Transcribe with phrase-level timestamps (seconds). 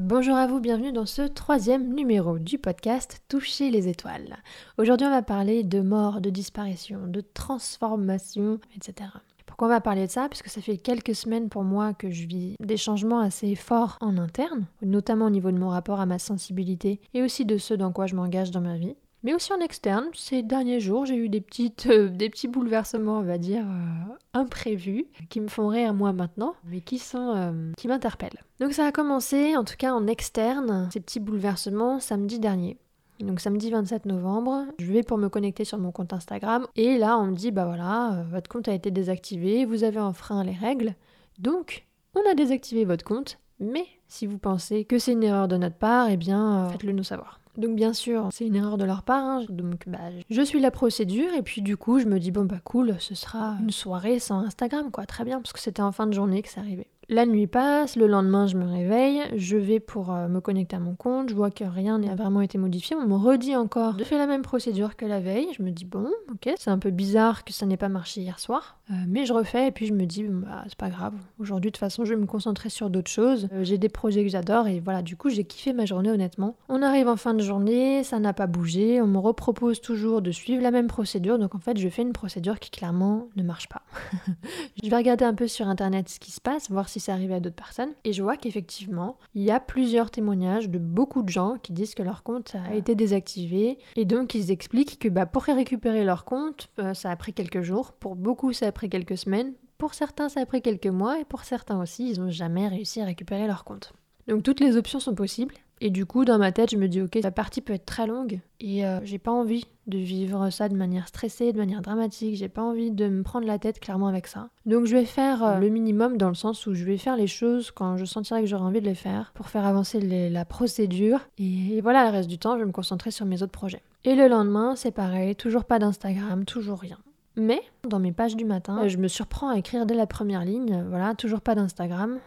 [0.00, 4.36] Bonjour à vous, bienvenue dans ce troisième numéro du podcast Toucher les étoiles.
[4.78, 9.10] Aujourd'hui on va parler de mort, de disparition, de transformation, etc.
[9.44, 10.28] Pourquoi on va parler de ça?
[10.28, 14.18] Puisque ça fait quelques semaines pour moi que je vis des changements assez forts en
[14.18, 17.90] interne, notamment au niveau de mon rapport à ma sensibilité et aussi de ce dans
[17.90, 18.94] quoi je m'engage dans ma vie.
[19.24, 23.18] Mais aussi en externe, ces derniers jours, j'ai eu des, petites, euh, des petits bouleversements,
[23.18, 27.72] on va dire, euh, imprévus, qui me font rire moi maintenant, mais qui sont euh,
[27.76, 28.44] qui m'interpellent.
[28.60, 32.78] Donc ça a commencé, en tout cas en externe, ces petits bouleversements samedi dernier.
[33.18, 37.18] Donc samedi 27 novembre, je vais pour me connecter sur mon compte Instagram et là
[37.18, 40.94] on me dit bah voilà, votre compte a été désactivé, vous avez enfreint les règles.
[41.40, 45.56] Donc on a désactivé votre compte, mais si vous pensez que c'est une erreur de
[45.56, 47.37] notre part, eh bien faites-le nous savoir.
[47.58, 49.24] Donc bien sûr, c'est une erreur de leur part.
[49.24, 49.44] Hein.
[49.48, 49.98] Donc bah,
[50.30, 53.14] je suis la procédure et puis du coup, je me dis bon bah cool, ce
[53.14, 56.40] sera une soirée sans Instagram quoi, très bien parce que c'était en fin de journée
[56.42, 56.86] que ça arrivait.
[57.10, 60.78] La nuit passe, le lendemain je me réveille, je vais pour euh, me connecter à
[60.78, 64.04] mon compte, je vois que rien n'a vraiment été modifié, on me redit encore de
[64.04, 66.90] faire la même procédure que la veille, je me dis bon, ok, c'est un peu
[66.90, 69.94] bizarre que ça n'ait pas marché hier soir, euh, mais je refais et puis je
[69.94, 72.90] me dis bah c'est pas grave, aujourd'hui de toute façon je vais me concentrer sur
[72.90, 75.86] d'autres choses, euh, j'ai des projets que j'adore et voilà, du coup j'ai kiffé ma
[75.86, 76.56] journée honnêtement.
[76.68, 80.30] On arrive en fin de journée, ça n'a pas bougé, on me repropose toujours de
[80.30, 83.70] suivre la même procédure, donc en fait je fais une procédure qui clairement ne marche
[83.70, 83.80] pas.
[84.82, 87.32] je vais regarder un peu sur internet ce qui se passe, voir si ça arrive
[87.32, 87.92] à d'autres personnes.
[88.04, 91.94] Et je vois qu'effectivement, il y a plusieurs témoignages de beaucoup de gens qui disent
[91.94, 93.78] que leur compte a été désactivé.
[93.96, 97.62] Et donc, ils expliquent que bah, pour récupérer leur compte, euh, ça a pris quelques
[97.62, 97.92] jours.
[97.92, 99.52] Pour beaucoup, ça a pris quelques semaines.
[99.78, 101.20] Pour certains, ça a pris quelques mois.
[101.20, 103.92] Et pour certains aussi, ils n'ont jamais réussi à récupérer leur compte.
[104.26, 105.54] Donc, toutes les options sont possibles.
[105.80, 108.06] Et du coup, dans ma tête, je me dis, ok, la partie peut être très
[108.06, 112.36] longue et euh, j'ai pas envie de vivre ça de manière stressée, de manière dramatique.
[112.36, 114.48] J'ai pas envie de me prendre la tête clairement avec ça.
[114.66, 117.26] Donc, je vais faire euh, le minimum dans le sens où je vais faire les
[117.26, 121.20] choses quand je sentirai que j'aurai envie de les faire pour faire avancer la procédure.
[121.38, 123.82] Et, voilà, le reste du temps, je vais me concentrer sur mes autres projets.
[124.04, 126.98] Et le lendemain, c'est pareil, toujours pas d'Instagram, toujours rien.
[127.36, 130.84] Mais dans mes pages du matin, je me surprends à écrire dès la première ligne,
[130.88, 132.18] voilà, toujours pas d'Instagram,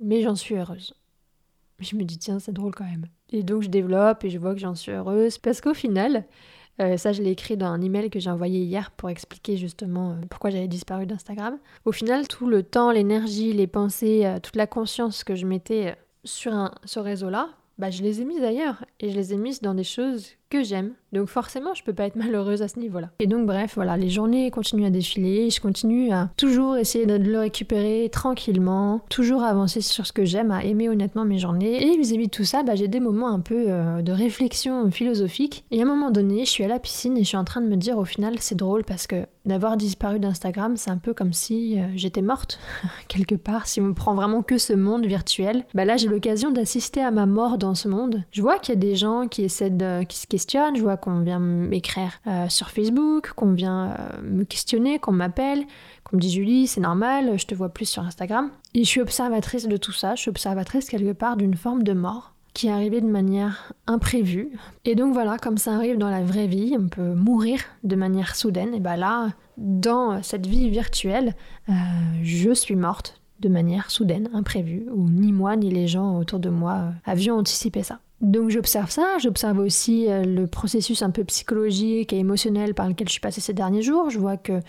[0.00, 0.94] mais j'en suis heureuse.
[1.80, 3.06] Je me dis, tiens, c'est drôle quand même.
[3.30, 5.38] Et donc, je développe et je vois que j'en suis heureuse.
[5.38, 6.24] Parce qu'au final,
[6.80, 10.12] euh, ça, je l'ai écrit dans un email que j'ai envoyé hier pour expliquer justement
[10.12, 11.58] euh, pourquoi j'avais disparu d'Instagram.
[11.84, 15.96] Au final, tout le temps, l'énergie, les pensées, euh, toute la conscience que je mettais
[16.24, 18.84] sur ce réseau-là, bah, je les ai mises ailleurs.
[18.98, 20.92] Et je les ai mises dans des choses que j'aime.
[21.12, 23.10] Donc forcément, je peux pas être malheureuse à ce niveau-là.
[23.18, 27.14] Et donc bref, voilà, les journées continuent à défiler, je continue à toujours essayer de
[27.14, 31.82] le récupérer tranquillement, toujours avancer sur ce que j'aime, à aimer honnêtement mes journées.
[31.82, 35.64] Et vis-à-vis de tout ça, bah, j'ai des moments un peu euh, de réflexion philosophique.
[35.70, 37.60] Et à un moment donné, je suis à la piscine et je suis en train
[37.60, 41.14] de me dire au final, c'est drôle parce que d'avoir disparu d'Instagram, c'est un peu
[41.14, 42.60] comme si euh, j'étais morte
[43.08, 43.66] quelque part.
[43.66, 47.26] Si on prend vraiment que ce monde virtuel, bah là j'ai l'occasion d'assister à ma
[47.26, 48.22] mort dans ce monde.
[48.30, 50.18] Je vois qu'il y a des gens qui essaient de, qui
[50.48, 55.64] je vois qu'on vient m'écrire euh, sur Facebook, qu'on vient euh, me questionner, qu'on m'appelle,
[56.04, 58.50] qu'on me dit Julie, c'est normal, je te vois plus sur Instagram.
[58.74, 61.92] Et je suis observatrice de tout ça, je suis observatrice quelque part d'une forme de
[61.92, 64.50] mort qui est arrivée de manière imprévue.
[64.84, 68.34] Et donc voilà, comme ça arrive dans la vraie vie, on peut mourir de manière
[68.34, 68.74] soudaine.
[68.74, 71.34] Et bien là, dans cette vie virtuelle,
[71.68, 71.72] euh,
[72.22, 76.50] je suis morte de manière soudaine, imprévue, où ni moi ni les gens autour de
[76.50, 78.00] moi avions anticipé ça.
[78.20, 83.08] Donc j'observe ça, j'observe aussi euh, le processus un peu psychologique et émotionnel par lequel
[83.08, 84.10] je suis passée ces derniers jours.
[84.10, 84.60] Je vois que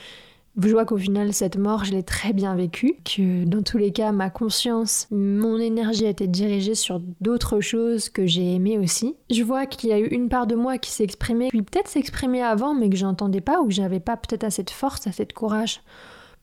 [0.58, 3.92] je vois qu'au final, cette mort, je l'ai très bien vécue, que dans tous les
[3.92, 9.16] cas, ma conscience, mon énergie a été dirigée sur d'autres choses que j'ai aimées aussi.
[9.30, 11.88] Je vois qu'il y a eu une part de moi qui s'est exprimée, qui peut-être
[11.88, 15.24] s'exprimait avant, mais que j'entendais pas, ou que j'avais pas peut-être assez de force, assez
[15.24, 15.82] de courage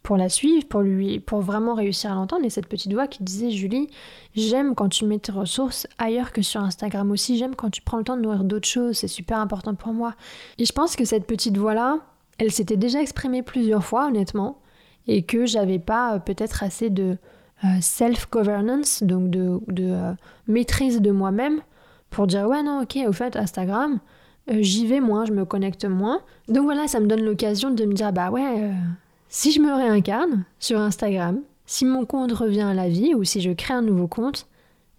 [0.02, 2.44] pour la suivre, pour lui, pour vraiment réussir à l'entendre.
[2.44, 3.88] Et cette petite voix qui disait Julie,
[4.34, 7.36] j'aime quand tu mets tes ressources ailleurs que sur Instagram aussi.
[7.36, 8.96] J'aime quand tu prends le temps de nourrir d'autres choses.
[8.96, 10.14] C'est super important pour moi.
[10.58, 11.98] Et je pense que cette petite voix là,
[12.38, 14.60] elle s'était déjà exprimée plusieurs fois, honnêtement,
[15.06, 17.16] et que j'avais pas euh, peut-être assez de
[17.64, 20.12] euh, self-governance, donc de, euh,
[20.46, 21.60] maîtrise de moi-même,
[22.10, 23.98] pour dire ouais non ok au fait Instagram
[24.50, 26.22] j'y vais moins, je me connecte moins.
[26.48, 28.72] Donc voilà, ça me donne l'occasion de me dire bah ouais
[29.28, 33.40] si je me réincarne sur Instagram, si mon compte revient à la vie ou si
[33.40, 34.46] je crée un nouveau compte,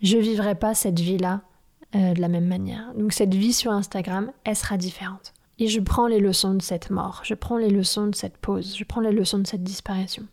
[0.01, 1.41] je vivrai pas cette vie-là
[1.95, 2.93] euh, de la même manière.
[2.95, 5.33] Donc cette vie sur Instagram, elle sera différente.
[5.57, 8.75] Et je prends les leçons de cette mort, je prends les leçons de cette pause,
[8.77, 10.25] je prends les leçons de cette disparition.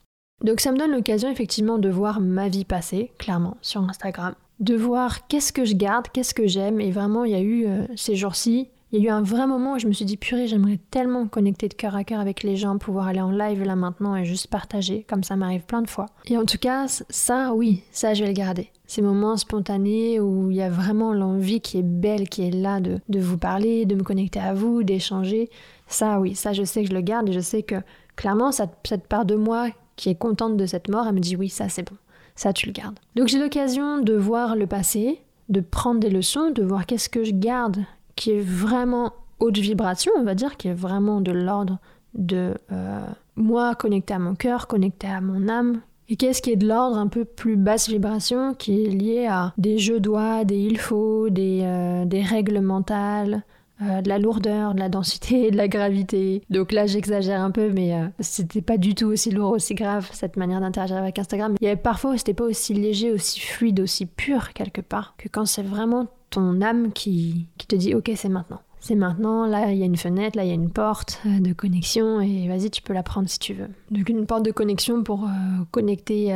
[0.45, 4.35] Donc ça me donne l'occasion effectivement de voir ma vie passer, clairement, sur Instagram.
[4.61, 6.81] De voir qu'est-ce que je garde, qu'est-ce que j'aime.
[6.81, 9.47] Et vraiment, il y a eu euh, ces jours-ci il y a eu un vrai
[9.47, 12.21] moment où je me suis dit, purée, j'aimerais tellement me connecter de cœur à cœur
[12.21, 15.65] avec les gens, pouvoir aller en live là maintenant et juste partager, comme ça m'arrive
[15.65, 16.07] plein de fois.
[16.27, 18.71] Et en tout cas, ça, oui, ça, je vais le garder.
[18.87, 22.81] ces moments spontanés où il y a vraiment l'envie qui est belle, qui est là
[22.81, 25.51] de, de vous parler, de me connecter à vous, d'échanger.
[25.89, 27.77] Ça, oui, ça, je sais que je le garde et je sais que
[28.15, 31.49] clairement, cette part de moi qui est contente de cette mort, elle me dit oui,
[31.49, 31.97] ça c'est bon,
[32.35, 32.99] ça tu le gardes.
[33.15, 37.25] Donc j'ai l'occasion de voir le passé, de prendre des leçons, de voir qu'est-ce que
[37.25, 37.85] je garde
[38.17, 41.79] qui est vraiment haute vibration, on va dire, qui est vraiment de l'ordre
[42.15, 46.57] de euh, moi connecté à mon cœur, connecté à mon âme, et qu'est-ce qui est
[46.57, 50.59] de l'ordre un peu plus basse vibration, qui est lié à des je dois, des
[50.59, 53.43] il faut, des, euh, des règles mentales,
[53.83, 56.43] euh, de la lourdeur, de la densité, de la gravité.
[56.49, 60.09] Donc là, j'exagère un peu, mais euh, c'était pas du tout aussi lourd, aussi grave
[60.13, 61.57] cette manière d'interagir avec Instagram.
[61.61, 65.29] Il y avait parfois c'était pas aussi léger, aussi fluide, aussi pur quelque part, que
[65.29, 68.61] quand c'est vraiment ton âme qui, qui te dit ok, c'est maintenant.
[68.79, 71.41] C'est maintenant, là il y a une fenêtre, là il y a une porte euh,
[71.41, 73.69] de connexion et vas-y tu peux la prendre si tu veux.
[73.91, 75.29] Donc une porte de connexion pour
[75.71, 76.33] connecter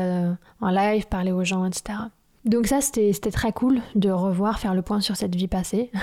[0.60, 1.98] en live, parler aux gens, etc.
[2.44, 5.90] Donc ça c'était très cool de revoir, faire le point sur cette vie passée.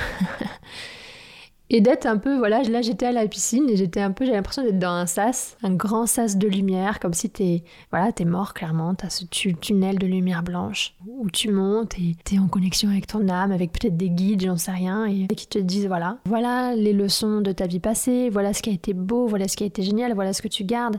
[1.69, 4.38] et d'être un peu, voilà, là j'étais à la piscine et j'étais un peu, j'avais
[4.38, 8.25] l'impression d'être dans un sas, un grand sas de lumière, comme si t'es, voilà, t'es
[8.25, 12.90] mort clairement, t'as ce tunnel de lumière blanche où tu montes et t'es en connexion
[12.90, 16.18] avec ton âme, avec peut-être des guides, j'en sais rien, et, qui te disent, voilà,
[16.25, 19.58] voilà les leçons de ta vie passée, voilà ce qui a été beau, voilà ce
[19.58, 20.98] qui a été génial, voilà ce que tu gardes.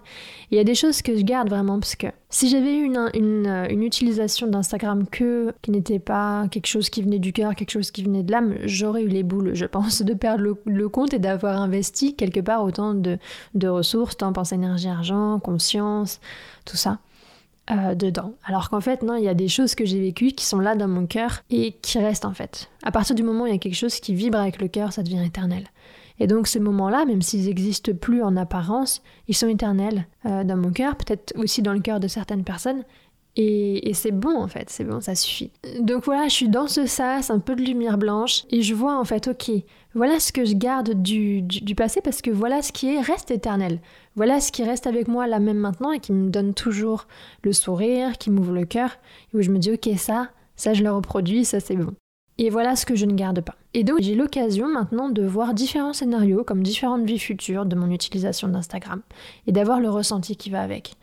[0.51, 3.11] Il y a des choses que je garde vraiment parce que si j'avais eu une,
[3.15, 7.71] une, une, utilisation d'Instagram que qui n'était pas quelque chose qui venait du cœur, quelque
[7.71, 10.89] chose qui venait de l'âme, j'aurais eu les boules, je pense, de perdre le le
[10.89, 13.19] compte est d'avoir investi quelque part autant de,
[13.67, 16.21] ressources, temps, pensée, énergie, argent, conscience,
[16.65, 16.99] tout ça.
[17.71, 18.33] Euh, dedans.
[18.45, 20.75] Alors qu'en fait, non, il y a des choses que j'ai vécues qui sont là
[20.75, 22.71] dans mon cœur et qui restent en fait.
[22.83, 24.95] À partir du moment où il y a quelque chose qui vibre avec le cœur,
[24.95, 25.65] ça devient éternel.
[26.19, 30.57] Et donc ces moments-là, même s'ils n'existent plus en apparence, ils sont éternels euh, dans
[30.57, 32.85] mon cœur, peut-être aussi dans le cœur de certaines personnes,
[33.41, 35.53] et, c'est bon en fait, c'est bon, ça suffit.
[35.81, 38.99] Donc voilà, je suis dans ce sas, un peu de lumière blanche, et je vois
[38.99, 39.53] en fait, ok,
[39.95, 43.31] voilà ce que je garde du, du, passé parce que voilà ce qui est reste
[43.31, 43.81] éternel.
[44.17, 47.07] Voilà ce qui reste avec moi là même maintenant et qui me donne toujours
[47.45, 48.99] le sourire, qui m'ouvre le cœur,
[49.33, 51.95] et où je me dis, ok, ça, ça je le reproduis, ça c'est bon.
[52.41, 53.57] Et voilà ce que je ne garde pas.
[53.75, 57.91] Et donc j'ai l'occasion maintenant de voir différents scénarios comme différentes vies futures de mon
[57.91, 59.03] utilisation d'Instagram
[59.49, 60.95] et d'avoir le ressenti qui va avec.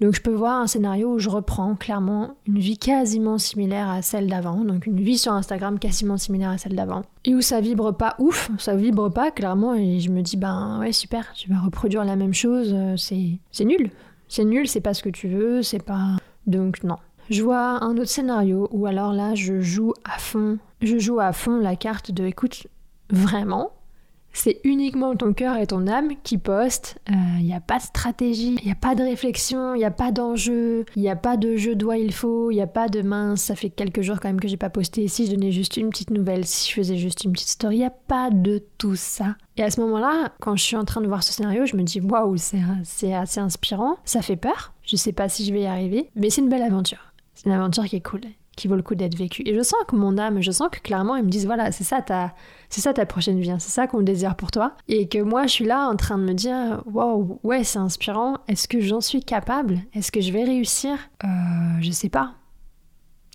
[0.00, 4.00] Donc je peux voir un scénario où je reprends clairement une vie quasiment similaire à
[4.00, 7.60] celle d'avant, donc une vie sur Instagram quasiment similaire à celle d'avant, et où ça
[7.60, 11.50] vibre pas ouf, ça vibre pas clairement, et je me dis ben ouais super, tu
[11.50, 13.90] vas reproduire la même chose, euh, c'est c'est nul,
[14.28, 16.96] c'est nul, c'est pas ce que tu veux, c'est pas donc non.
[17.28, 21.32] Je vois un autre scénario où alors là je joue à fond, je joue à
[21.32, 22.66] fond la carte de écoute
[23.10, 23.72] vraiment.
[24.32, 26.98] C'est uniquement ton cœur et ton âme qui postent.
[27.08, 29.84] Il euh, n'y a pas de stratégie, il n'y a pas de réflexion, il n'y
[29.84, 32.68] a pas d'enjeu, il n'y a pas de je dois, il faut, il n'y a
[32.68, 35.08] pas de mince, ça fait quelques jours quand même que j'ai pas posté.
[35.08, 37.80] Si je donnais juste une petite nouvelle, si je faisais juste une petite story, il
[37.80, 39.34] n'y a pas de tout ça.
[39.56, 41.82] Et à ce moment-là, quand je suis en train de voir ce scénario, je me
[41.82, 45.66] dis waouh, c'est assez inspirant, ça fait peur, je sais pas si je vais y
[45.66, 47.12] arriver, mais c'est une belle aventure.
[47.34, 48.20] C'est une aventure qui est cool,
[48.58, 49.42] qui vaut le coup d'être vécue.
[49.46, 51.84] Et je sens que mon âme, je sens que clairement, ils me disent voilà, c'est
[51.84, 52.34] ça ta,
[52.68, 53.58] c'est ça ta prochaine vie, hein.
[53.58, 54.74] c'est ça qu'on désire pour toi.
[54.88, 58.38] Et que moi, je suis là en train de me dire waouh, ouais, c'est inspirant.
[58.48, 59.78] Est-ce que j'en suis capable?
[59.94, 60.98] Est-ce que je vais réussir?
[61.24, 61.28] Euh,
[61.80, 62.34] Je sais pas.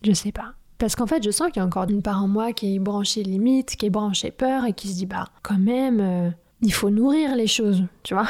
[0.04, 0.54] Je sais pas.
[0.78, 2.80] Parce qu'en fait, je sens qu'il y a encore une part en moi qui est
[2.80, 6.00] branchée limite, qui est branchée peur et qui se dit bah quand même.
[6.02, 6.30] Euh,
[6.64, 8.28] il faut nourrir les choses, tu vois.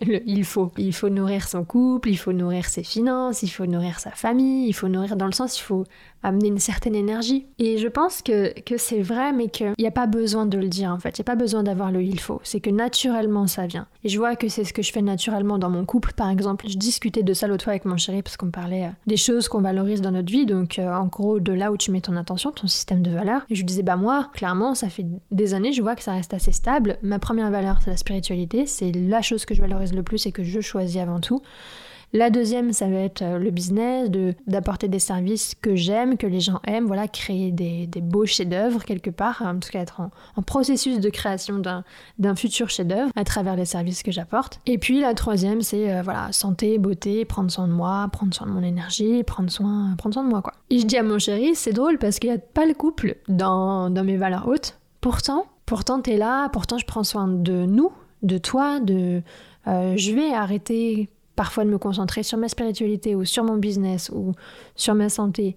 [0.26, 0.72] il faut.
[0.78, 4.66] Il faut nourrir son couple, il faut nourrir ses finances, il faut nourrir sa famille,
[4.66, 5.84] il faut nourrir dans le sens, il faut
[6.22, 7.46] amener une certaine énergie.
[7.58, 10.68] Et je pense que, que c'est vrai, mais qu'il n'y a pas besoin de le
[10.68, 11.18] dire en fait.
[11.18, 12.40] Il n'y a pas besoin d'avoir le il faut.
[12.44, 13.86] C'est que naturellement ça vient.
[14.04, 16.66] Et je vois que c'est ce que je fais naturellement dans mon couple, par exemple.
[16.68, 19.48] Je discutais de ça l'autre fois avec mon chéri parce qu'on parlait euh, des choses
[19.48, 20.46] qu'on valorise dans notre vie.
[20.46, 23.42] Donc euh, en gros, de là où tu mets ton attention, ton système de valeurs.
[23.50, 26.12] Et je lui disais, bah moi, clairement, ça fait des années, je vois que ça
[26.12, 26.98] reste assez stable.
[27.02, 28.66] Ma première valeur, c'est la spiritualité.
[28.66, 31.42] C'est la chose que je valorise le plus et que je choisis avant tout.
[32.12, 36.26] La deuxième, ça va être euh, le business, de, d'apporter des services que j'aime, que
[36.26, 40.42] les gens aiment, voilà, créer des, beaux chefs-d'œuvre quelque part, en tout cas être en,
[40.42, 41.84] processus de création d'un,
[42.18, 44.58] d'un futur chef-d'œuvre à travers les services que j'apporte.
[44.66, 48.48] Et puis la troisième, c'est euh, voilà, santé, beauté, prendre soin de moi, prendre soin
[48.48, 50.54] de mon énergie, prendre soin, prendre soin de moi quoi.
[50.70, 53.18] Et je dis à mon chéri, c'est drôle parce qu'il n'y a pas le couple
[53.28, 54.78] dans, dans mes valeurs hautes.
[55.00, 57.92] Pourtant, pourtant t'es là, pourtant je prends soin de nous,
[58.24, 59.22] de toi, de
[59.68, 64.10] euh, je vais arrêter parfois de me concentrer sur ma spiritualité ou sur mon business
[64.12, 64.32] ou
[64.74, 65.56] sur ma santé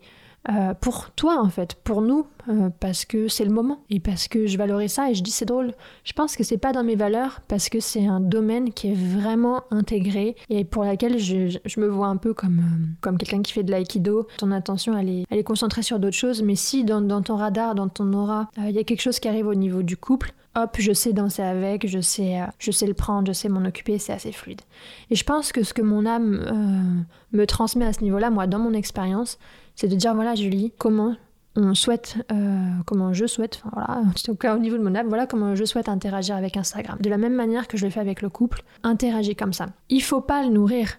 [0.50, 4.28] euh, pour toi en fait, pour nous, euh, parce que c'est le moment et parce
[4.28, 5.74] que je valorise ça et je dis c'est drôle.
[6.04, 8.94] Je pense que c'est pas dans mes valeurs parce que c'est un domaine qui est
[8.94, 13.42] vraiment intégré et pour laquelle je, je me vois un peu comme, euh, comme quelqu'un
[13.42, 14.28] qui fait de l'aïkido.
[14.38, 17.74] Ton attention elle est, elle est concentrée sur d'autres choses, mais si dans, ton radar,
[17.74, 20.76] dans ton aura, il y a quelque chose qui arrive au niveau du couple, hop,
[20.78, 24.12] je sais danser avec, je sais, je sais le prendre, je sais m'en occuper, c'est
[24.12, 24.62] assez fluide.
[25.10, 28.60] Et je pense que ce que mon âme me transmet à ce niveau-là, moi, dans
[28.60, 29.40] mon expérience,
[29.76, 31.16] c'est de dire voilà Julie, comment
[31.56, 34.96] on souhaite, euh, comment je souhaite, enfin voilà, en tout cas au niveau de mon
[34.96, 36.98] âme, voilà comment je souhaite interagir avec Instagram.
[37.00, 39.68] De la même manière que je le fais avec le couple, interagir comme ça.
[39.90, 40.98] Il faut pas le nourrir,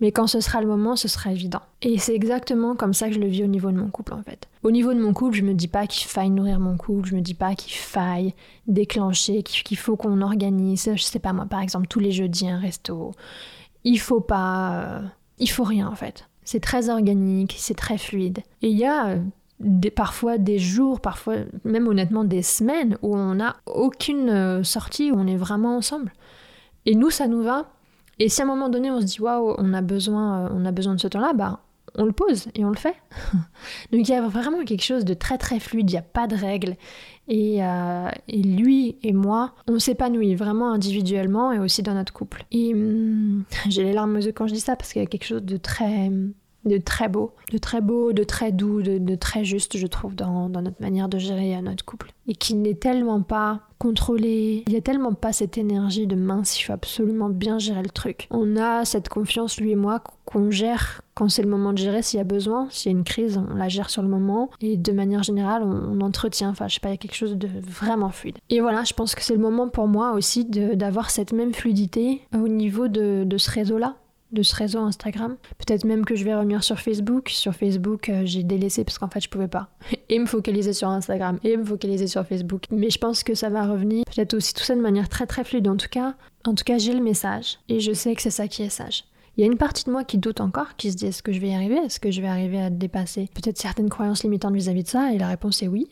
[0.00, 1.62] mais quand ce sera le moment, ce sera évident.
[1.80, 4.22] Et c'est exactement comme ça que je le vis au niveau de mon couple en
[4.22, 4.48] fait.
[4.62, 7.16] Au niveau de mon couple, je me dis pas qu'il faille nourrir mon couple, je
[7.16, 8.34] me dis pas qu'il faille
[8.66, 12.58] déclencher, qu'il faut qu'on organise, je sais pas moi, par exemple tous les jeudis un
[12.58, 13.12] resto.
[13.84, 15.00] Il faut pas, euh,
[15.38, 16.28] il faut rien en fait.
[16.44, 18.40] C'est très organique, c'est très fluide.
[18.62, 23.36] Et il y a euh, parfois des jours, parfois même honnêtement des semaines où on
[23.36, 26.12] n'a aucune euh, sortie, où on est vraiment ensemble.
[26.86, 27.70] Et nous, ça nous va.
[28.18, 30.64] Et si à un moment donné on se dit waouh, on a besoin, euh, on
[30.64, 31.60] a besoin de ce temps-là, bah
[31.96, 32.96] on le pose et on le fait.
[33.92, 36.26] Donc il y a vraiment quelque chose de très très fluide, il n'y a pas
[36.26, 36.76] de règles.
[37.30, 42.44] Euh, et, lui et moi, on s'épanouit vraiment individuellement et aussi dans notre couple.
[42.52, 45.08] Et hum, j'ai les larmes aux yeux quand je dis ça parce qu'il y a
[45.08, 46.10] quelque chose de très
[46.64, 50.48] de très beau, de très beau, de très doux, de, très juste, je trouve, dans,
[50.48, 52.12] notre manière de gérer notre couple.
[52.26, 56.58] Et qui n'est tellement pas contrôlé, il n'y a tellement pas cette énergie de mince,
[56.58, 58.28] il faut absolument bien gérer le truc.
[58.30, 62.02] On a cette confiance, lui et moi, qu'on gère quand c'est le moment de gérer,
[62.02, 64.50] s'il y a besoin, s'il y a une crise, on la gère sur le moment.
[64.60, 67.36] Et de manière générale, on, entretient, enfin, je sais pas, il y a quelque chose
[67.36, 68.36] de vraiment fluide.
[68.50, 72.20] Et voilà, je pense que c'est le moment pour moi aussi d'avoir cette même fluidité
[72.34, 73.96] au niveau de ce réseau-là
[74.34, 75.36] de ce réseau Instagram.
[75.58, 77.30] Peut-être même que je vais revenir sur Facebook.
[77.30, 79.68] Sur Facebook, euh, j'ai délaissé parce qu'en fait, je pouvais pas.
[80.10, 82.64] Et me focaliser sur Instagram et me focaliser sur Facebook.
[82.70, 84.04] Mais je pense que ça va revenir.
[84.04, 85.66] Peut-être aussi tout ça de manière très très fluide.
[85.66, 88.46] En tout cas, en tout cas, j'ai le message et je sais que c'est ça
[88.46, 89.04] qui est sage.
[89.36, 91.32] Il y a une partie de moi qui doute encore, qui se dit est-ce que
[91.32, 91.76] je vais y arriver?
[91.76, 94.88] Est-ce que je vais arriver à dépasser peut-être certaines croyances limitantes vis à -vis de
[94.88, 95.12] ça?
[95.12, 95.88] Et la réponse est oui.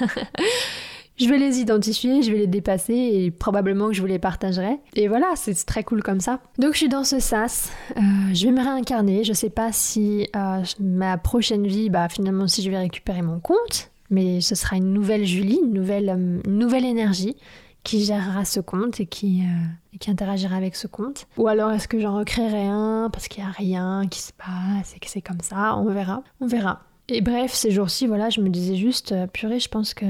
[1.16, 4.78] je vais les identifier, je vais les dépasser et probablement que je vous les partagerai.
[4.94, 6.40] Et voilà, c'est très cool comme ça.
[6.58, 8.00] Donc je suis dans ce sas, euh,
[8.32, 12.62] je vais me réincarner, je sais pas si euh, ma prochaine vie, bah finalement si
[12.62, 16.84] je vais récupérer mon compte, mais ce sera une nouvelle Julie, une nouvelle, euh, nouvelle
[16.84, 17.36] énergie
[17.84, 19.42] qui gérera ce compte et qui,
[19.92, 21.26] et qui interagira avec ce compte.
[21.36, 24.96] Ou alors est-ce que j'en recréerai un parce qu'il n'y a rien qui se passe
[24.96, 26.80] et que c'est comme ça, on verra, on verra.
[27.08, 30.06] Et bref, ces jours-ci, voilà, je me disais juste, purée, je pense que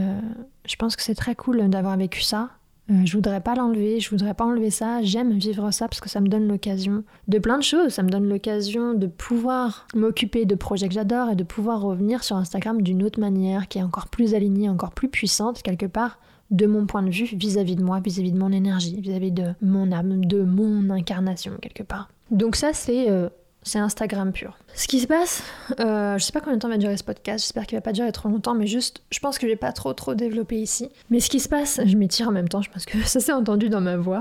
[0.64, 2.50] je pense que c'est très cool d'avoir vécu ça.
[2.90, 5.02] Euh, je voudrais pas l'enlever, je voudrais pas enlever ça.
[5.02, 7.92] J'aime vivre ça parce que ça me donne l'occasion de plein de choses.
[7.92, 12.22] Ça me donne l'occasion de pouvoir m'occuper de projets que j'adore et de pouvoir revenir
[12.22, 16.18] sur Instagram d'une autre manière qui est encore plus alignée, encore plus puissante quelque part
[16.54, 19.92] de mon point de vue vis-à-vis de moi, vis-à-vis de mon énergie, vis-à-vis de mon
[19.92, 22.08] âme, de mon incarnation quelque part.
[22.30, 23.28] Donc ça c'est euh,
[23.64, 24.58] c'est Instagram pur.
[24.74, 25.42] Ce qui se passe,
[25.80, 27.92] euh, je sais pas combien de temps va durer ce podcast, j'espère qu'il va pas
[27.92, 30.90] durer trop longtemps, mais juste, je pense que je vais pas trop trop développer ici.
[31.10, 33.32] Mais ce qui se passe, je m'étire en même temps, je pense que ça s'est
[33.32, 34.20] entendu dans ma voix.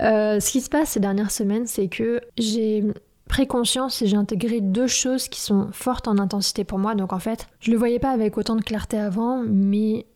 [0.00, 2.84] Euh, ce qui se passe ces dernières semaines, c'est que j'ai
[3.28, 6.94] pris conscience et j'ai intégré deux choses qui sont fortes en intensité pour moi.
[6.94, 10.06] Donc en fait, je le voyais pas avec autant de clarté avant, mais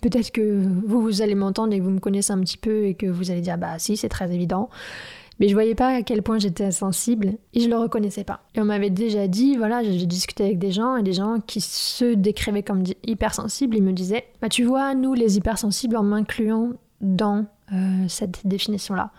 [0.00, 2.94] peut-être que vous, vous allez m'entendre et que vous me connaissez un petit peu et
[2.94, 4.70] que vous allez dire bah si, c'est très évident.
[5.40, 8.42] Mais je voyais pas à quel point j'étais sensible et je le reconnaissais pas.
[8.54, 11.60] Et on m'avait déjà dit, voilà, j'ai discuté avec des gens et des gens qui
[11.60, 16.70] se décrivaient comme hypersensibles, ils me disaient, bah tu vois, nous les hypersensibles, en m'incluant
[17.00, 19.10] dans euh, cette définition-là.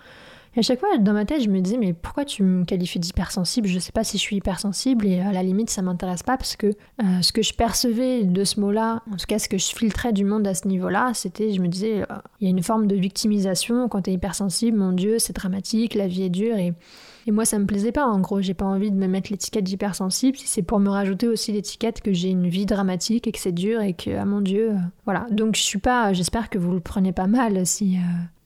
[0.55, 2.99] Et à chaque fois, dans ma tête, je me disais, mais pourquoi tu me qualifies
[2.99, 3.67] d'hypersensible?
[3.67, 6.55] Je sais pas si je suis hypersensible et à la limite, ça m'intéresse pas parce
[6.55, 9.65] que euh, ce que je percevais de ce mot-là, en tout cas ce que je
[9.65, 12.63] filtrais du monde à ce niveau-là, c'était, je me disais, euh, il y a une
[12.63, 16.57] forme de victimisation quand tu es hypersensible, mon Dieu, c'est dramatique, la vie est dure
[16.57, 16.73] et.
[17.27, 18.05] Et moi, ça me plaisait pas.
[18.05, 21.27] En gros, j'ai pas envie de me mettre l'étiquette d'hypersensible si c'est pour me rajouter
[21.27, 24.41] aussi l'étiquette que j'ai une vie dramatique et que c'est dur et que, ah mon
[24.41, 25.25] Dieu, euh, voilà.
[25.31, 26.13] Donc, je suis pas.
[26.13, 27.97] J'espère que vous le prenez pas mal si,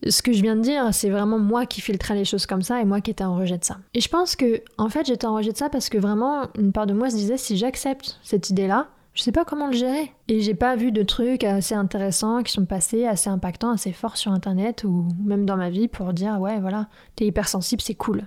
[0.08, 2.82] ce que je viens de dire, c'est vraiment moi qui filtrais les choses comme ça
[2.82, 3.77] et moi qui étais en rejet de ça.
[3.94, 6.72] Et je pense que, en fait, j'étais en rejet de ça parce que vraiment, une
[6.72, 10.13] part de moi se disait si j'accepte cette idée-là, je sais pas comment le gérer.
[10.29, 14.15] Et j'ai pas vu de trucs assez intéressants qui sont passés, assez impactants, assez forts
[14.15, 16.88] sur internet ou même dans ma vie pour dire ouais, voilà,
[17.18, 18.24] t'es hypersensible, c'est cool.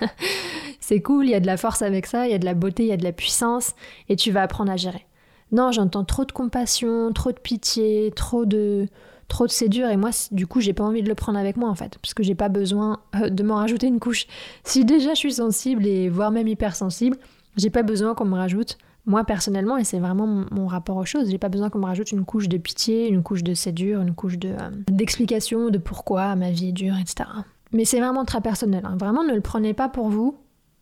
[0.80, 2.52] c'est cool, il y a de la force avec ça, il y a de la
[2.54, 3.74] beauté, il y a de la puissance
[4.10, 5.06] et tu vas apprendre à gérer.
[5.50, 8.88] Non, j'entends trop de compassion, trop de pitié, trop de
[9.28, 11.68] trop de dur et moi du coup j'ai pas envie de le prendre avec moi
[11.68, 14.26] en fait parce que j'ai pas besoin euh, de m'en rajouter une couche.
[14.64, 17.16] Si déjà je suis sensible et voire même hypersensible,
[17.56, 21.30] j'ai pas besoin qu'on me rajoute Moi personnellement, et c'est vraiment mon, rapport aux choses,
[21.30, 24.14] j'ai pas besoin qu'on me rajoute une couche de pitié, une couche de dur, une
[24.14, 27.28] couche de euh, d'explication de pourquoi ma vie est dure, etc.
[27.72, 28.84] Mais c'est vraiment très personnel.
[28.86, 28.96] Hein.
[28.98, 30.38] Vraiment, ne le prenez pas pour vous.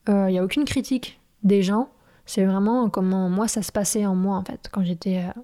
[0.09, 1.89] Il euh, n'y a aucune critique des gens.
[2.27, 5.41] C'est vraiment comment moi ça se passait en moi en fait quand j'étais euh,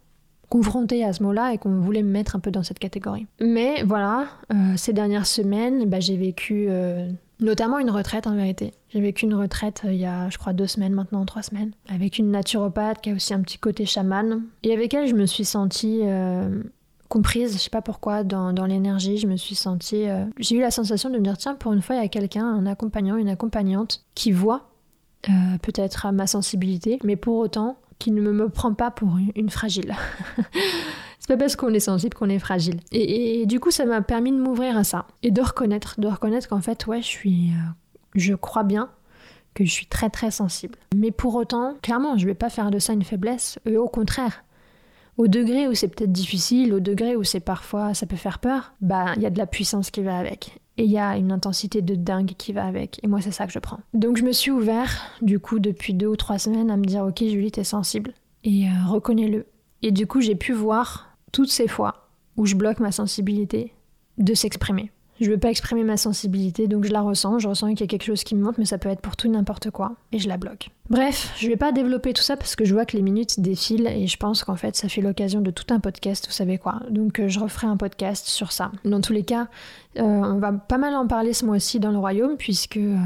[0.48, 3.26] confrontée à ce mot-là et qu'on voulait me mettre un peu dans cette catégorie.
[3.40, 4.26] Mais voilà,
[4.76, 6.68] ces dernières semaines, bah, j'ai vécu
[7.40, 8.74] Notamment une retraite en vérité.
[8.88, 11.70] J'ai vécu une retraite euh, il y a, je crois, deux semaines maintenant, trois semaines,
[11.88, 14.42] avec une naturopathe qui a aussi un petit côté chaman.
[14.64, 16.62] Et avec elle, je me suis sentie euh,
[17.08, 19.18] comprise, je sais pas pourquoi, dans, l'énergie.
[19.18, 20.08] Je me suis sentie.
[20.08, 22.08] Euh, j'ai eu la sensation de me dire tiens, pour une fois, il y a
[22.08, 24.64] quelqu'un, un accompagnant, une accompagnante, qui voit
[25.62, 29.94] peut-être ma sensibilité, mais pour autant, qui ne me prend pas pour une fragile.
[31.18, 32.80] C'est pas parce qu'on est sensible qu'on est fragile.
[32.92, 36.48] Et, du coup, ça m'a permis de m'ouvrir à ça et de reconnaître, de reconnaître
[36.48, 37.70] qu'en fait, ouais, je suis, euh,
[38.14, 38.90] je crois bien
[39.54, 40.78] que je suis très très sensible.
[40.94, 43.58] Mais pour autant, clairement, je vais pas faire de ça une faiblesse.
[43.66, 44.44] Et au contraire,
[45.16, 48.72] au degré où c'est peut-être difficile, au degré où c'est parfois ça peut faire peur,
[48.80, 50.60] bah il y a de la puissance qui va avec.
[50.78, 53.00] Et il y a une intensité de dingue qui va avec.
[53.02, 53.80] Et moi, c'est ça que je prends.
[53.94, 57.04] Donc je me suis ouvert, du coup, depuis deux ou trois semaines, à me dire,
[57.04, 58.14] ok, Julie, t'es sensible.
[58.44, 59.46] Et euh, reconnais-le.
[59.82, 63.74] Et du coup, j'ai pu voir toutes ces fois où je bloque ma sensibilité
[64.18, 64.92] de s'exprimer.
[65.20, 67.86] Je veux pas exprimer ma sensibilité, donc je la ressens, je ressens qu'il y a
[67.86, 70.28] quelque chose qui me monte, mais ça peut être pour tout n'importe quoi, et je
[70.28, 70.70] la bloque.
[70.90, 73.88] Bref, je vais pas développer tout ça parce que je vois que les minutes défilent
[73.88, 76.80] et je pense qu'en fait ça fait l'occasion de tout un podcast, vous savez quoi.
[76.90, 78.72] Donc euh, je referai un podcast sur ça.
[78.84, 79.48] Dans tous les cas,
[79.98, 82.96] euh, on va pas mal en parler ce mois-ci dans le royaume, puisque euh,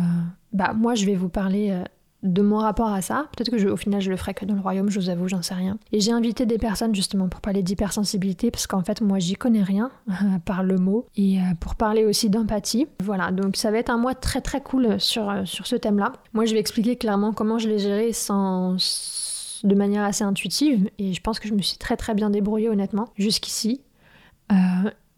[0.52, 1.82] bah moi je vais vous parler
[2.22, 3.26] de mon rapport à ça.
[3.36, 5.28] Peut-être que je, au final je le ferai que dans le royaume, je vous avoue,
[5.28, 5.78] j'en sais rien.
[5.92, 9.62] Et j'ai invité des personnes justement pour parler d'hypersensibilité parce qu'en fait moi j'y connais
[9.62, 9.90] rien
[10.44, 12.86] par le mot et euh, pour parler aussi d'empathie.
[13.02, 16.12] Voilà, donc ça va être un mois très très cool sur, euh, sur ce thème-là.
[16.32, 18.76] Moi je vais expliquer clairement comment je l'ai géré sans
[19.64, 22.68] de manière assez intuitive et je pense que je me suis très très bien débrouillée
[22.68, 23.80] honnêtement jusqu'ici.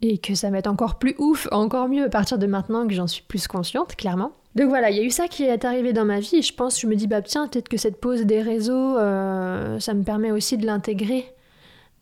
[0.07, 3.07] Et que ça être encore plus ouf, encore mieux à partir de maintenant que j'en
[3.07, 4.33] suis plus consciente, clairement.
[4.53, 6.53] Donc voilà, il y a eu ça qui est arrivé dans ma vie et je
[6.53, 10.03] pense, je me dis, bah tiens, peut-être que cette pause des réseaux, euh, ça me
[10.03, 11.25] permet aussi de l'intégrer,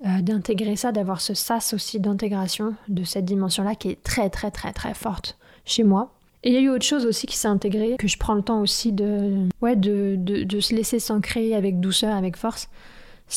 [0.06, 4.52] euh, d'intégrer ça, d'avoir ce sas aussi d'intégration de cette dimension-là qui est très très
[4.52, 6.12] très très forte chez moi.
[6.44, 8.42] Et il y a eu autre chose aussi qui s'est intégré, que je prends le
[8.42, 12.68] temps aussi de, ouais, de, de, de se laisser s'ancrer avec douceur, avec force.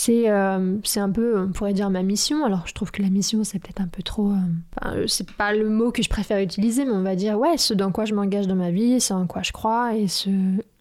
[0.09, 2.45] Euh, c'est un peu, on pourrait dire, ma mission.
[2.45, 4.31] Alors, je trouve que la mission, c'est peut-être un peu trop.
[4.31, 7.57] Euh, euh, c'est pas le mot que je préfère utiliser, mais on va dire, ouais,
[7.57, 10.31] ce dans quoi je m'engage dans ma vie, ce en quoi je crois et ce,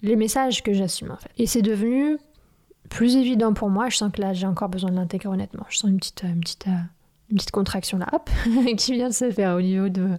[0.02, 1.30] les messages que j'assume, en fait.
[1.38, 2.18] Et c'est devenu
[2.90, 3.90] plus évident pour moi.
[3.90, 5.66] Je sens que là, j'ai encore besoin de l'intégrer, honnêtement.
[5.70, 6.24] Je sens une petite.
[6.24, 6.68] Une petite
[7.32, 8.30] une petite contraction là, hop,
[8.78, 10.10] qui vient de se faire au niveau de,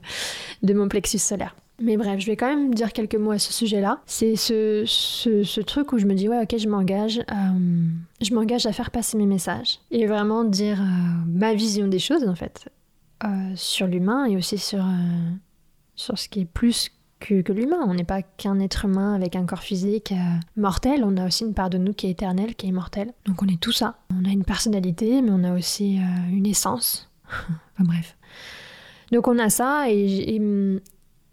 [0.65, 1.55] de mon plexus solaire.
[1.79, 4.01] Mais bref, je vais quand même dire quelques mots à ce sujet-là.
[4.07, 7.89] C'est ce, ce, truc où je me dis, ouais, ok, je m'engage, euh,
[8.21, 10.85] je m'engage à faire passer mes messages et vraiment dire euh,
[11.27, 12.71] ma vision des choses, en fait,
[13.25, 14.85] euh, sur l'humain et aussi sur,
[15.97, 17.85] sur ce qui est plus que, que l'humain.
[17.87, 20.15] On n'est pas qu'un être humain avec un corps physique
[20.57, 23.13] mortel, on a aussi une part de nous qui est éternelle, qui est immortelle.
[23.27, 23.99] Donc on est tout ça.
[24.19, 25.99] On a une personnalité, mais on a aussi
[26.31, 27.11] une essence.
[27.29, 28.17] enfin bref.
[29.13, 30.81] Donc on a ça et, et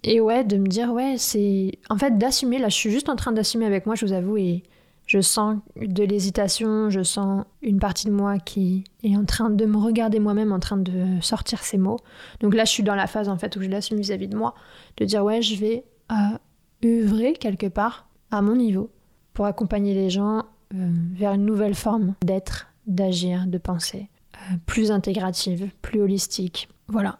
[0.06, 1.80] ouais, de me dire, ouais, c'est.
[1.90, 4.38] En fait, d'assumer, là, je suis juste en train d'assumer avec moi, je vous avoue,
[4.38, 4.64] et
[5.06, 9.66] je sens de l'hésitation, je sens une partie de moi qui est en train de
[9.66, 12.00] me regarder moi-même, en train de sortir ces mots.
[12.40, 14.56] Donc là, je suis dans la phase, en fait, où je l'assume vis-à-vis de moi,
[14.98, 16.38] de dire, ouais, je vais euh,
[16.86, 18.90] œuvrer quelque part à mon niveau
[19.34, 24.92] pour accompagner les gens euh, vers une nouvelle forme d'être, d'agir, de penser, euh, plus
[24.92, 26.70] intégrative, plus holistique.
[26.88, 27.20] Voilà.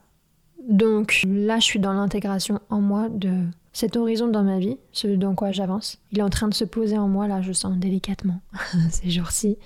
[0.68, 5.08] Donc là, je suis dans l'intégration en moi de cet horizon dans ma vie, ce
[5.08, 6.00] dans quoi j'avance.
[6.12, 8.40] Il est en train de se poser en moi, là, je sens délicatement,
[8.90, 9.58] ces jours-ci.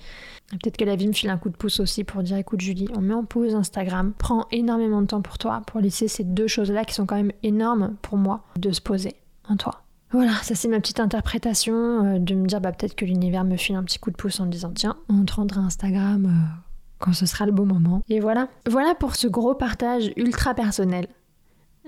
[0.50, 2.88] Peut-être que la vie me file un coup de pouce aussi pour dire écoute Julie,
[2.96, 6.46] on met en pause Instagram, prends énormément de temps pour toi, pour laisser ces deux
[6.46, 9.14] choses-là qui sont quand même énormes pour moi de se poser
[9.46, 9.82] en toi.
[10.10, 13.58] Voilà, ça c'est ma petite interprétation euh, de me dire bah, peut-être que l'univers me
[13.58, 16.67] file un petit coup de pouce en disant tiens, on te rendra Instagram, euh,
[16.98, 18.02] quand ce sera le bon moment.
[18.08, 18.48] Et voilà.
[18.68, 21.08] Voilà pour ce gros partage ultra personnel.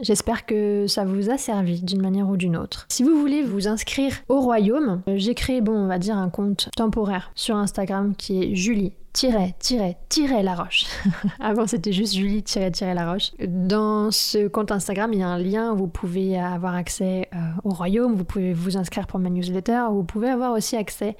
[0.03, 2.87] J'espère que ça vous a servi d'une manière ou d'une autre.
[2.89, 6.31] Si vous voulez vous inscrire au royaume, euh, j'ai créé, bon, on va dire un
[6.31, 10.87] compte temporaire sur Instagram qui est Julie tiret, tiret, tiret la roche.
[11.41, 13.33] Avant c'était juste Julie tiret, tiret la roche.
[13.47, 17.39] Dans ce compte Instagram, il y a un lien où vous pouvez avoir accès euh,
[17.65, 21.17] au royaume, vous pouvez vous inscrire pour ma newsletter, vous pouvez avoir aussi accès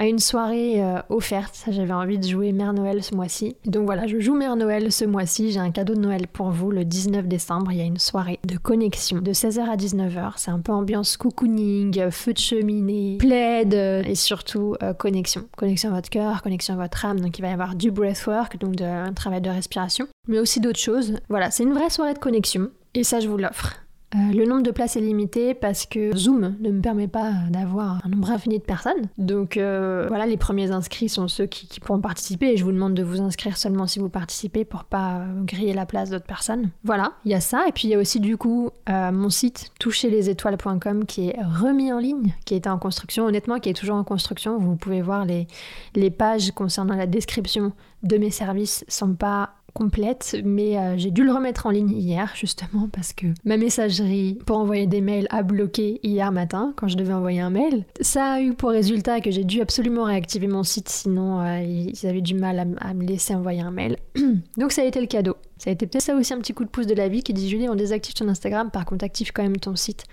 [0.00, 1.62] à une soirée euh, offerte.
[1.68, 3.56] J'avais envie de jouer Mère Noël ce mois-ci.
[3.66, 5.52] Donc voilà, je joue Mère Noël ce mois-ci.
[5.52, 7.70] J'ai un cadeau de Noël pour vous le 19 décembre.
[7.70, 10.32] Il y a une soirée de connexion de 16h à 19h.
[10.36, 15.44] C'est un peu ambiance cocooning, feu de cheminée, plaid euh, et surtout euh, connexion.
[15.58, 17.20] Connexion à votre cœur, connexion à votre âme.
[17.20, 20.80] Donc il va y avoir du breathwork, donc un travail de respiration, mais aussi d'autres
[20.80, 21.18] choses.
[21.28, 22.70] Voilà, c'est une vraie soirée de connexion.
[22.94, 23.76] Et ça, je vous l'offre.
[24.16, 28.04] Euh, le nombre de places est limité parce que Zoom ne me permet pas d'avoir
[28.04, 29.08] un nombre infini de personnes.
[29.18, 32.94] Donc euh, voilà, les premiers inscrits sont ceux qui, pourront participer et je vous demande
[32.94, 36.70] de vous inscrire seulement si vous participez pour pas griller la place d'autres personnes.
[36.82, 39.30] Voilà, il y a ça et puis il y a aussi du coup euh, mon
[39.30, 43.96] site toucherlesétoiles.com qui est remis en ligne, qui était en construction, honnêtement qui est toujours
[43.96, 44.58] en construction.
[44.58, 45.46] Vous pouvez voir les,
[45.94, 51.24] les pages concernant la description de mes services sont pas complète, mais euh, j'ai dû
[51.24, 55.42] le remettre en ligne hier justement parce que ma messagerie pour envoyer des mails a
[55.42, 57.84] bloqué hier matin quand je devais envoyer un mail.
[58.00, 62.06] Ça a eu pour résultat que j'ai dû absolument réactiver mon site, sinon euh, ils
[62.06, 63.96] avaient du mal à, me laisser envoyer un mail.
[64.56, 65.36] Donc ça a été le cadeau.
[65.58, 67.32] Ça a été peut-être ça aussi un petit coup de pouce de la vie qui
[67.32, 70.04] dit Julie, on désactive ton Instagram, par contre active quand même ton site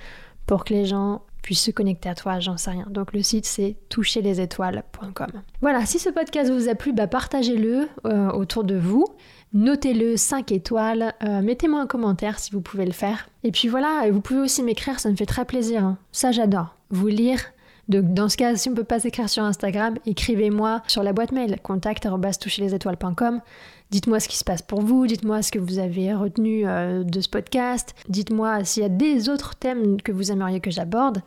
[0.45, 2.87] pour que les gens puissent se connecter à toi, j'en sais rien.
[2.89, 5.27] Donc le site c'est toucherlesétoiles.com.
[5.61, 9.05] Voilà, si ce podcast vous a plu, bah partagez-le euh, autour de vous.
[9.53, 13.29] Notez-le 5 étoiles, euh, mettez-moi un commentaire si vous pouvez le faire.
[13.43, 15.83] Et puis voilà, vous pouvez aussi m'écrire, ça me fait très plaisir.
[15.83, 15.97] Hein.
[16.11, 16.75] Ça j'adore.
[16.89, 17.39] Vous lire.
[17.87, 21.13] Donc dans ce cas, si on ne peut pas s'écrire sur Instagram, écrivez-moi sur la
[21.13, 23.41] boîte mail contact@toucherlesétoiles.com.
[23.89, 27.21] Dites-moi ce qui se passe pour vous, dites-moi ce que vous avez retenu euh, de
[27.21, 31.21] ce podcast, dites-moi s'il y a des autres thèmes que vous aimeriez que j'aborde.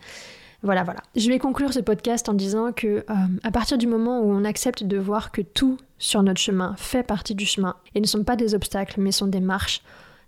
[0.63, 1.01] Voilà, voilà.
[1.15, 3.03] Je vais conclure ce podcast en disant que euh,
[3.41, 7.03] à partir du moment où on accepte de voir que tout sur notre chemin fait
[7.03, 9.81] partie du chemin et ne sont pas des obstacles mais sont des marches,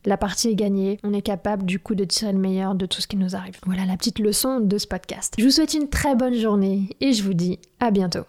[0.06, 1.00] la partie est gagnée.
[1.04, 3.60] On est capable du coup de tirer le meilleur de tout ce qui nous arrive.
[3.66, 5.34] Voilà la petite leçon de ce podcast.
[5.38, 8.26] Je vous souhaite une très bonne journée et je vous dis à bientôt.